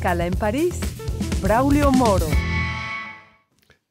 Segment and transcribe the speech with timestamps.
[0.00, 0.80] Escala en París,
[1.42, 2.49] Braulio Moro.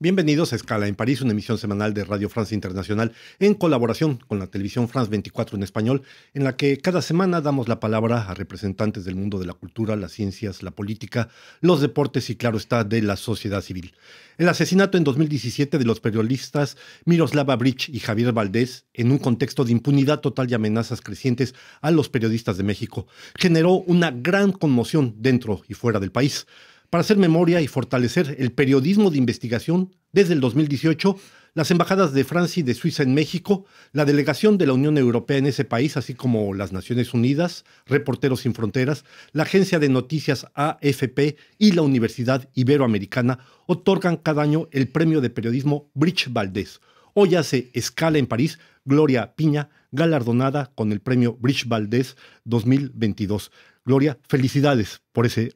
[0.02, 4.40] Bienvenidos a Escala en París, una emisión semanal de Radio France Internacional en colaboración con
[4.40, 6.04] la televisión France 24 en español,
[6.34, 9.98] en la que cada semana damos la palabra a representantes del mundo de la cultura,
[9.98, 11.28] las ciencias, la política,
[11.60, 13.94] los deportes y, claro está, de la sociedad civil.
[14.38, 19.66] El asesinato en 2017 de los periodistas Miroslava Bridge y Javier Valdés, en un contexto
[19.66, 23.06] de impunidad total y amenazas crecientes a los periodistas de México,
[23.38, 26.48] generó una gran conmoción dentro y fuera del país
[26.90, 31.16] para hacer memoria y fortalecer el periodismo de investigación desde el 2018,
[31.54, 35.38] las embajadas de Francia y de Suiza en México, la delegación de la Unión Europea
[35.38, 40.48] en ese país, así como las Naciones Unidas, Reporteros Sin Fronteras, la agencia de noticias
[40.54, 46.82] AFP y la Universidad Iberoamericana otorgan cada año el premio de periodismo Bridge Valdés.
[47.14, 53.52] Hoy hace escala en París Gloria Piña, galardonada con el premio Bridge Valdés 2022.
[53.86, 55.54] Gloria, felicidades por ese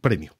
[0.00, 0.32] premio.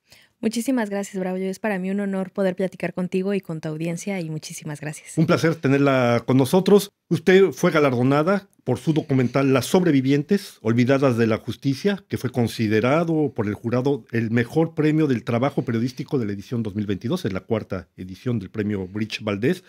[0.45, 1.49] Muchísimas gracias, Braulio.
[1.49, 5.17] Es para mí un honor poder platicar contigo y con tu audiencia y muchísimas gracias.
[5.17, 6.91] Un placer tenerla con nosotros.
[7.09, 13.33] Usted fue galardonada por su documental Las sobrevivientes, olvidadas de la justicia, que fue considerado
[13.35, 17.41] por el jurado el mejor premio del trabajo periodístico de la edición 2022, es la
[17.41, 19.65] cuarta edición del premio Bridge Valdés.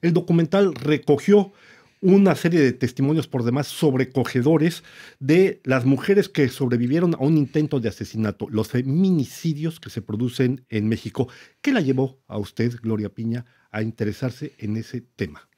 [0.00, 1.52] El documental recogió
[2.00, 4.82] una serie de testimonios por demás sobrecogedores
[5.18, 10.64] de las mujeres que sobrevivieron a un intento de asesinato, los feminicidios que se producen
[10.70, 11.28] en México.
[11.60, 15.48] ¿Qué la llevó a usted, Gloria Piña, a interesarse en ese tema?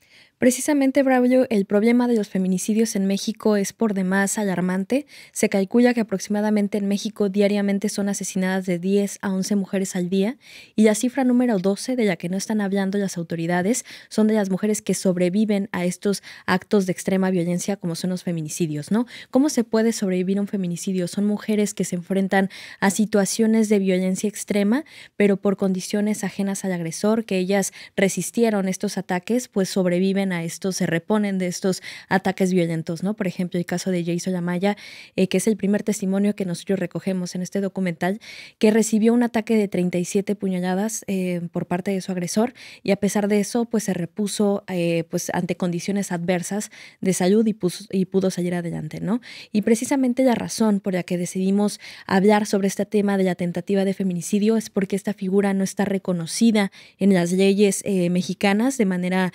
[0.42, 5.06] Precisamente, Braulio, el problema de los feminicidios en México es por demás alarmante.
[5.30, 10.10] Se calcula que aproximadamente en México diariamente son asesinadas de 10 a 11 mujeres al
[10.10, 10.38] día
[10.74, 14.34] y la cifra número 12 de la que no están hablando las autoridades son de
[14.34, 19.06] las mujeres que sobreviven a estos actos de extrema violencia como son los feminicidios, ¿no?
[19.30, 21.06] ¿Cómo se puede sobrevivir a un feminicidio?
[21.06, 22.50] Son mujeres que se enfrentan
[22.80, 28.98] a situaciones de violencia extrema, pero por condiciones ajenas al agresor, que ellas resistieron estos
[28.98, 33.14] ataques, pues sobreviven a estos, se reponen de estos ataques violentos, ¿no?
[33.14, 34.76] Por ejemplo, el caso de Jason Lamaya,
[35.16, 38.20] eh, que es el primer testimonio que nosotros recogemos en este documental,
[38.58, 42.96] que recibió un ataque de 37 puñaladas eh, por parte de su agresor y a
[42.96, 46.70] pesar de eso, pues se repuso eh, pues ante condiciones adversas
[47.00, 47.56] de salud y,
[47.90, 49.20] y pudo salir adelante, ¿no?
[49.52, 53.84] Y precisamente la razón por la que decidimos hablar sobre este tema de la tentativa
[53.84, 59.32] de feminicidio es porque esta figura no está reconocida en las leyes mexicanas de manera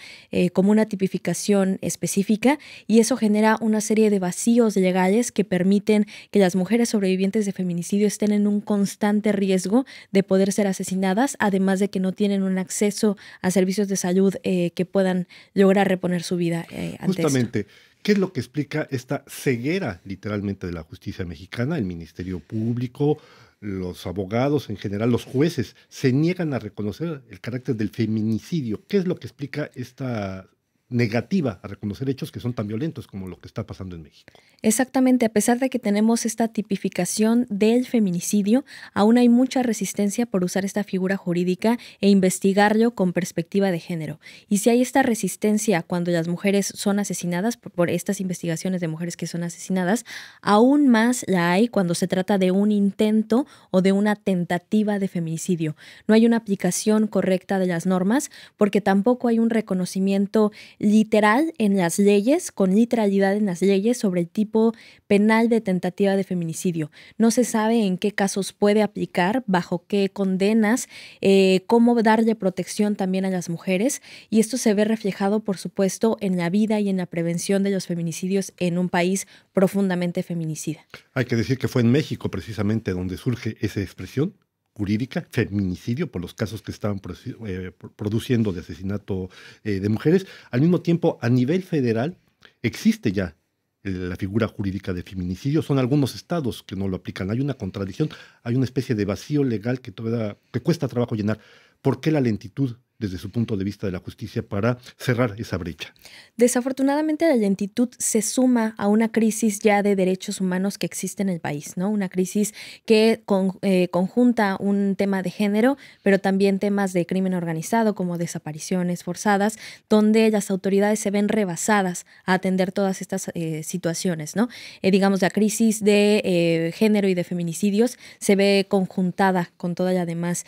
[0.54, 6.56] común tipificación específica y eso genera una serie de vacíos legales que permiten que las
[6.56, 11.90] mujeres sobrevivientes de feminicidio estén en un constante riesgo de poder ser asesinadas, además de
[11.90, 16.38] que no tienen un acceso a servicios de salud eh, que puedan lograr reponer su
[16.38, 16.66] vida.
[16.72, 17.68] Eh, Justamente.
[18.04, 21.78] ¿Qué es lo que explica esta ceguera literalmente de la justicia mexicana?
[21.78, 23.18] El Ministerio Público,
[23.60, 28.84] los abogados en general, los jueces, se niegan a reconocer el carácter del feminicidio.
[28.88, 30.48] ¿Qué es lo que explica esta
[30.90, 34.32] negativa a reconocer hechos que son tan violentos como lo que está pasando en México.
[34.64, 40.44] Exactamente, a pesar de que tenemos esta tipificación del feminicidio, aún hay mucha resistencia por
[40.44, 44.20] usar esta figura jurídica e investigarlo con perspectiva de género.
[44.50, 49.16] Y si hay esta resistencia cuando las mujeres son asesinadas, por, estas investigaciones de mujeres
[49.16, 50.06] que son asesinadas,
[50.42, 55.08] aún más la hay cuando se trata de un intento o de una tentativa de
[55.08, 55.76] feminicidio.
[56.08, 61.78] No hay una aplicación correcta de las normas porque tampoco hay un reconocimiento literal en
[61.78, 64.74] las leyes, con literalidad en las leyes sobre el tipo
[65.08, 66.92] penal de tentativa de feminicidio.
[67.18, 70.88] No se sabe en qué casos puede aplicar, bajo qué condenas,
[71.22, 76.18] eh, cómo darle protección también a las mujeres y esto se ve reflejado, por supuesto,
[76.22, 80.86] en la vida y en la prevención de los feminicidios en un país profundamente feminicida.
[81.14, 84.34] Hay que decir que fue en México precisamente donde surge esa expresión
[84.78, 87.02] jurídica, feminicidio, por los casos que estaban
[87.48, 89.30] eh, produciendo de asesinato
[89.64, 90.28] eh, de mujeres.
[90.52, 92.18] Al mismo tiempo, a nivel federal,
[92.62, 93.36] existe ya
[93.84, 95.62] la figura jurídica de feminicidio.
[95.62, 97.32] Son algunos estados que no lo aplican.
[97.32, 98.10] Hay una contradicción,
[98.44, 101.40] hay una especie de vacío legal que, todavía, que cuesta trabajo llenar.
[101.82, 105.58] ¿Por qué la lentitud desde su punto de vista de la justicia para cerrar esa
[105.58, 105.94] brecha.
[106.36, 111.30] Desafortunadamente la lentitud se suma a una crisis ya de derechos humanos que existe en
[111.30, 111.90] el país, ¿no?
[111.90, 112.54] Una crisis
[112.86, 113.24] que
[113.62, 119.58] eh, conjunta un tema de género, pero también temas de crimen organizado como desapariciones forzadas,
[119.90, 124.50] donde las autoridades se ven rebasadas a atender todas estas eh, situaciones, ¿no?
[124.82, 130.06] Eh, digamos, la crisis de género y de feminicidios se ve conjuntada con toda la
[130.06, 130.46] demás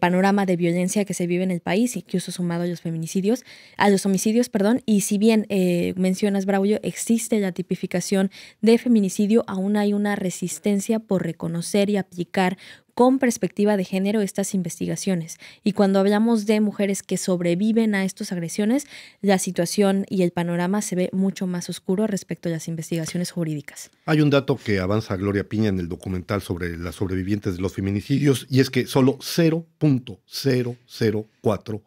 [0.00, 3.44] panorama de violencia que se vive en el país y incluso sumado a los feminicidios,
[3.76, 8.30] a los homicidios, perdón, y si bien eh, mencionas, Braulio, existe la tipificación
[8.60, 12.56] de feminicidio, aún hay una resistencia por reconocer y aplicar
[12.94, 15.38] con perspectiva de género estas investigaciones.
[15.64, 18.86] Y cuando hablamos de mujeres que sobreviven a estas agresiones,
[19.20, 23.90] la situación y el panorama se ve mucho más oscuro respecto a las investigaciones jurídicas.
[24.06, 27.74] Hay un dato que avanza Gloria Piña en el documental sobre las sobrevivientes de los
[27.74, 31.82] feminicidios y es que solo 0.004%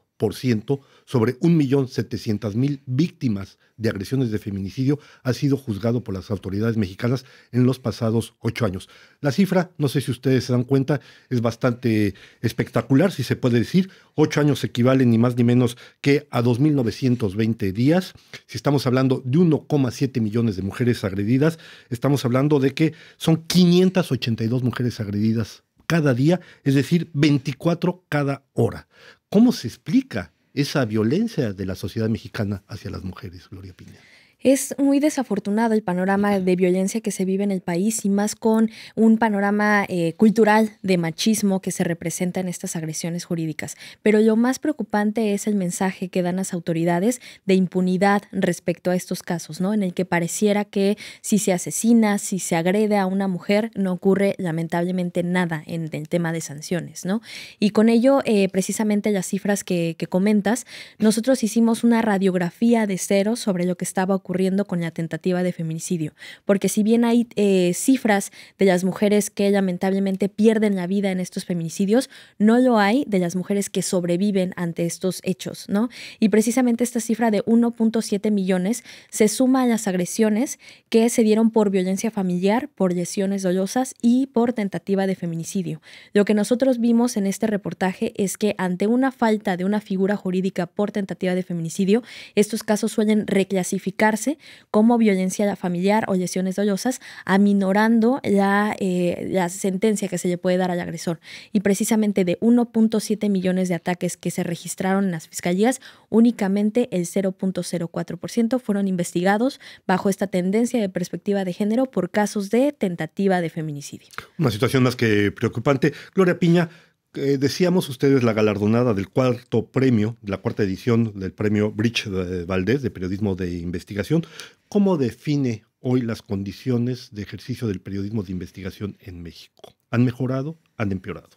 [1.06, 7.66] sobre 1.700.000 víctimas de agresiones de feminicidio ha sido juzgado por las autoridades mexicanas en
[7.66, 8.88] los pasados ocho años.
[9.20, 13.60] La cifra, no sé si ustedes se dan cuenta, es bastante espectacular, si se puede
[13.60, 13.90] decir.
[14.16, 18.14] Ocho años equivalen ni más ni menos que a 2.920 días.
[18.48, 21.60] Si estamos hablando de 1,7 millones de mujeres agredidas,
[21.90, 28.88] estamos hablando de que son 582 mujeres agredidas cada día, es decir, 24 cada hora.
[29.36, 34.00] ¿Cómo se explica esa violencia de la sociedad mexicana hacia las mujeres, Gloria Piña.
[34.46, 38.36] Es muy desafortunado el panorama de violencia que se vive en el país y más
[38.36, 43.76] con un panorama eh, cultural de machismo que se representa en estas agresiones jurídicas.
[44.04, 48.96] Pero lo más preocupante es el mensaje que dan las autoridades de impunidad respecto a
[48.96, 49.74] estos casos, ¿no?
[49.74, 53.94] En el que pareciera que si se asesina, si se agrede a una mujer, no
[53.94, 57.20] ocurre lamentablemente nada en el tema de sanciones, ¿no?
[57.60, 60.68] Y con ello, eh, precisamente las cifras que, que comentas,
[61.00, 64.35] nosotros hicimos una radiografía de cero sobre lo que estaba ocurriendo
[64.68, 66.14] con la tentativa de feminicidio.
[66.44, 71.22] Porque si bien hay eh, cifras de las mujeres que lamentablemente pierden la vida en
[71.22, 75.88] estos feminicidios, no lo hay de las mujeres que sobreviven ante estos hechos, ¿no?
[76.20, 80.60] Y precisamente esta cifra de 1.7 millones se suma a las agresiones
[80.90, 85.82] que se dieron por violencia familiar, por lesiones dolosas y por tentativa de feminicidio.
[86.14, 90.18] Lo que nosotros vimos en este reportaje es que ante una falta de una figura
[90.18, 92.04] jurídica por tentativa de feminicidio,
[92.36, 94.25] estos casos suelen reclasificarse
[94.72, 100.58] como violencia familiar o lesiones dolosas, aminorando la, eh, la sentencia que se le puede
[100.58, 101.20] dar al agresor.
[101.52, 107.06] Y precisamente de 1.7 millones de ataques que se registraron en las fiscalías, únicamente el
[107.06, 113.50] 0.04% fueron investigados bajo esta tendencia de perspectiva de género por casos de tentativa de
[113.50, 114.08] feminicidio.
[114.38, 115.94] Una situación más que preocupante.
[116.14, 116.70] Gloria Piña,
[117.18, 122.08] eh, decíamos ustedes la galardonada del cuarto premio, la cuarta edición del premio Bridge
[122.46, 124.26] Valdés de periodismo de investigación.
[124.70, 129.76] ¿Cómo define hoy las condiciones de ejercicio del periodismo de investigación en México?
[129.92, 130.58] ¿Han mejorado?
[130.78, 131.30] ¿Han empeorado?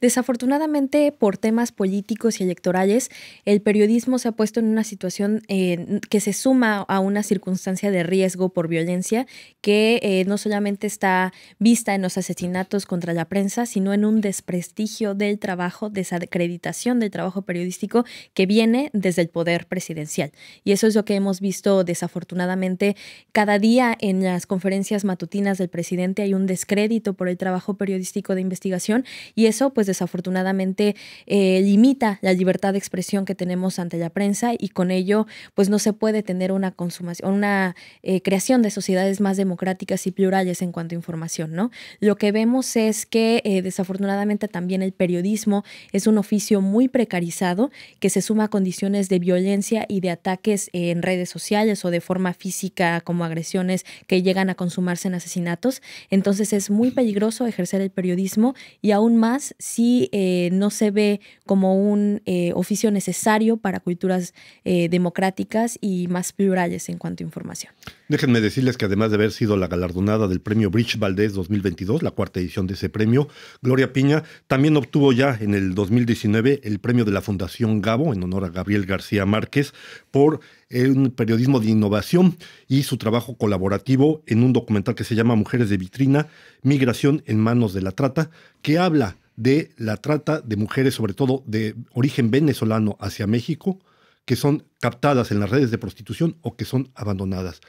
[0.00, 3.10] Desafortunadamente, por temas políticos y electorales,
[3.44, 7.90] el periodismo se ha puesto en una situación eh, que se suma a una circunstancia
[7.90, 9.26] de riesgo por violencia
[9.60, 14.20] que eh, no solamente está vista en los asesinatos contra la prensa, sino en un
[14.20, 18.04] desprestigio del trabajo, desacreditación del trabajo periodístico
[18.34, 20.32] que viene desde el poder presidencial.
[20.64, 22.96] Y eso es lo que hemos visto desafortunadamente
[23.32, 28.34] cada día en las conferencias matutinas del presidente hay un descrédito por el trabajo periodístico
[28.34, 29.04] de investigación
[29.34, 30.96] y eso pues desafortunadamente
[31.26, 35.70] eh, limita la libertad de expresión que tenemos ante la prensa y con ello pues
[35.70, 40.62] no se puede tener una consumación, una eh, creación de sociedades más democráticas y plurales
[40.62, 41.70] en cuanto a información, ¿no?
[42.00, 47.70] Lo que vemos es que eh, desafortunadamente también el periodismo es un oficio muy precarizado
[48.00, 52.00] que se suma a condiciones de violencia y de ataques en redes sociales o de
[52.00, 55.82] forma física como agresiones que llegan a consumarse en asesinatos.
[56.10, 61.20] Entonces es muy peligroso ejercer el periodismo y aún más si eh, no se ve
[61.46, 64.32] como un eh, oficio necesario para culturas
[64.64, 67.72] eh, democráticas y más plurales en cuanto a información.
[68.08, 72.12] Déjenme decirles que además de haber sido la galardonada del premio Bridge Valdés 2022, la
[72.12, 73.26] cuarta edición de ese premio,
[73.62, 78.22] Gloria Piña también obtuvo ya en el 2019 el premio de la Fundación Gabo en
[78.22, 79.72] honor a Gabriel García Márquez
[80.12, 80.38] por
[80.70, 82.36] un periodismo de innovación
[82.68, 86.28] y su trabajo colaborativo en un documental que se llama Mujeres de Vitrina,
[86.62, 88.30] Migración en manos de la trata,
[88.62, 93.80] que habla de la trata de mujeres, sobre todo de origen venezolano hacia México,
[94.24, 97.60] que son captadas en las redes de prostitución o que son abandonadas.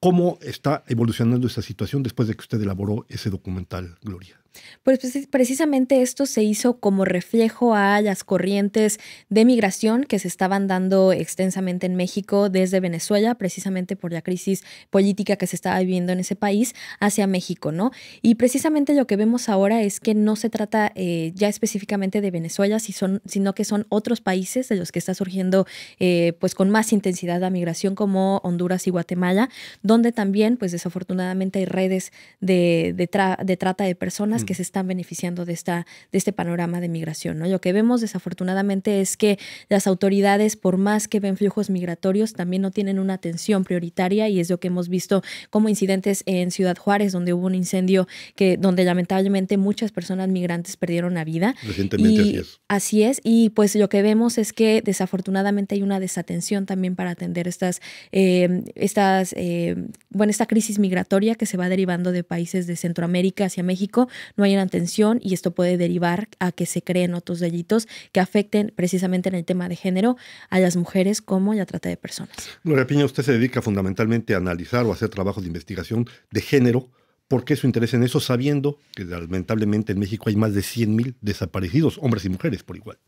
[0.00, 4.40] ¿Cómo está evolucionando esta situación después de que usted elaboró ese documental, Gloria?
[4.82, 5.00] Pues
[5.30, 8.98] precisamente esto se hizo como reflejo a las corrientes
[9.28, 14.64] de migración que se estaban dando extensamente en México desde Venezuela, precisamente por la crisis
[14.90, 17.90] política que se estaba viviendo en ese país, hacia México, ¿no?
[18.22, 22.30] Y precisamente lo que vemos ahora es que no se trata eh, ya específicamente de
[22.30, 25.66] Venezuela, sino que son otros países de los que está surgiendo
[25.98, 29.48] eh, pues con más intensidad la migración como Honduras y Guatemala,
[29.82, 35.44] donde también pues desafortunadamente hay redes de, de trata de personas que se están beneficiando
[35.44, 37.38] de, esta, de este panorama de migración.
[37.38, 37.46] ¿no?
[37.46, 39.38] Lo que vemos desafortunadamente es que
[39.68, 44.40] las autoridades, por más que ven flujos migratorios, también no tienen una atención prioritaria y
[44.40, 48.56] es lo que hemos visto como incidentes en Ciudad Juárez, donde hubo un incendio que,
[48.56, 51.54] donde lamentablemente muchas personas migrantes perdieron la vida.
[51.62, 52.60] Recientemente así es.
[52.68, 57.10] Así es, y pues lo que vemos es que desafortunadamente hay una desatención también para
[57.10, 59.76] atender estas, eh, estas eh,
[60.08, 64.44] bueno, esta crisis migratoria que se va derivando de países de Centroamérica hacia México, no
[64.44, 68.72] hay una atención y esto puede derivar a que se creen otros delitos que afecten
[68.74, 70.16] precisamente en el tema de género
[70.50, 72.36] a las mujeres como la trata de personas.
[72.64, 76.90] Gloria Piña, usted se dedica fundamentalmente a analizar o hacer trabajos de investigación de género.
[77.28, 81.16] ¿Por qué su interés en eso, sabiendo que lamentablemente en México hay más de 100.000
[81.20, 82.98] desaparecidos, hombres y mujeres por igual?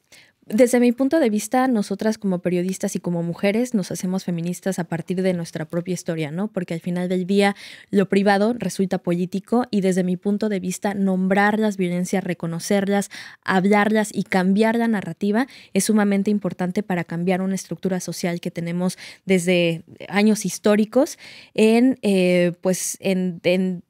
[0.52, 4.84] Desde mi punto de vista, nosotras como periodistas y como mujeres nos hacemos feministas a
[4.84, 6.48] partir de nuestra propia historia, ¿no?
[6.48, 7.54] Porque al final del día
[7.92, 13.10] lo privado resulta político y desde mi punto de vista nombrar las violencias, reconocerlas,
[13.44, 18.98] hablarlas y cambiar la narrativa es sumamente importante para cambiar una estructura social que tenemos
[19.26, 21.16] desde años históricos
[21.54, 23.84] en, eh, pues, en en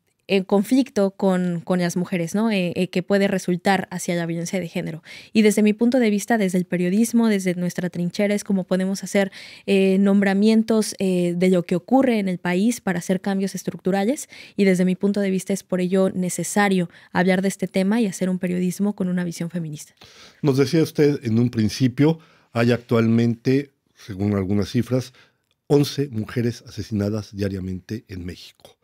[0.46, 2.50] conflicto con, con, las mujeres, ¿no?
[2.50, 5.02] Eh, eh, que puede resultar hacia la violencia de género.
[5.32, 9.02] Y desde mi punto de vista, desde el periodismo, desde nuestra trinchera, es como podemos
[9.02, 9.32] hacer
[9.66, 14.28] eh, nombramientos de lo que ocurre en el país para hacer cambios estructurales.
[14.56, 18.06] Y desde mi punto de vista es por ello necesario hablar de este tema y
[18.06, 19.94] hacer un periodismo con una visión feminista.
[20.42, 22.18] Nos decía usted en un principio,
[22.52, 25.12] hay actualmente, según algunas cifras,
[25.66, 28.79] 11 mujeres asesinadas diariamente en México.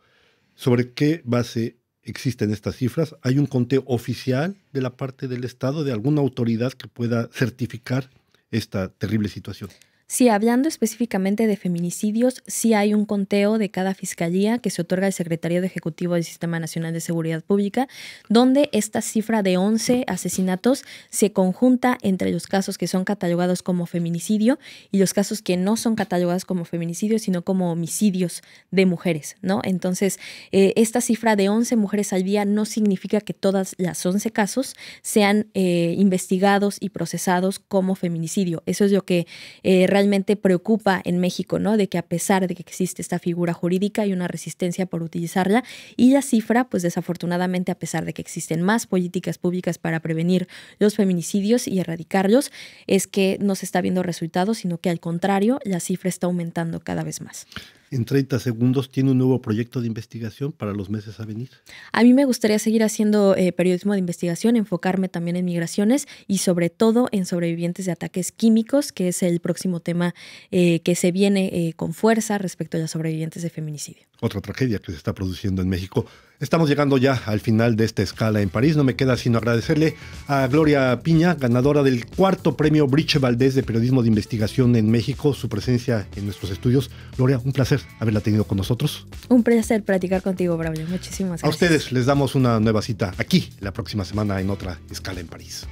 [0.57, 3.15] ¿Sobre qué base existen estas cifras?
[3.21, 8.09] ¿Hay un conteo oficial de la parte del Estado, de alguna autoridad que pueda certificar
[8.49, 9.69] esta terrible situación?
[10.09, 15.07] Sí, hablando específicamente de feminicidios, sí hay un conteo de cada fiscalía que se otorga
[15.07, 17.89] al Secretario de Ejecutivo del Sistema Nacional de Seguridad Pública,
[18.29, 23.85] donde esta cifra de 11 asesinatos se conjunta entre los casos que son catalogados como
[23.85, 24.59] feminicidio
[24.93, 29.59] y los casos que no son catalogados como feminicidio, sino como homicidios de mujeres, ¿no?
[29.65, 30.19] Entonces,
[30.53, 34.77] eh, esta cifra de 11 mujeres al día no significa que todas las 11 casos
[35.01, 38.63] sean eh, investigados y procesados como feminicidio.
[38.65, 39.27] Eso es lo que
[39.63, 41.75] eh, realmente preocupa en México, ¿no?
[41.75, 45.63] De que a pesar de que existe esta figura jurídica hay una resistencia por utilizarla
[45.95, 50.47] y la cifra, pues desafortunadamente a pesar de que existen más políticas públicas para prevenir
[50.77, 52.51] los feminicidios y erradicarlos,
[52.85, 56.79] es que no se está viendo resultados, sino que al contrario, la cifra está aumentando
[56.79, 57.47] cada vez más
[57.91, 61.49] en 30 segundos, ¿tiene un nuevo proyecto de investigación para los meses a venir?
[61.91, 66.39] A mí me gustaría seguir haciendo eh, periodismo de investigación, enfocarme también en migraciones y
[66.39, 70.13] sobre todo en sobrevivientes de ataques químicos, que es el próximo tema
[70.51, 74.07] eh, que se viene eh, con fuerza respecto a los sobrevivientes de feminicidio.
[74.19, 76.05] Otra tragedia que se está produciendo en México.
[76.39, 78.77] Estamos llegando ya al final de esta escala en París.
[78.77, 79.95] No me queda sino agradecerle
[80.27, 85.33] a Gloria Piña, ganadora del cuarto premio Briche Valdés de Periodismo de Investigación en México,
[85.33, 86.91] su presencia en nuestros estudios.
[87.17, 89.07] Gloria, un placer haberla tenido con nosotros.
[89.29, 90.85] Un placer platicar contigo, Braulio.
[90.87, 91.43] Muchísimas gracias.
[91.43, 95.27] A ustedes les damos una nueva cita aquí la próxima semana en otra escala en
[95.27, 95.65] París.